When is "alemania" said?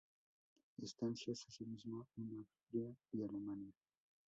3.21-3.71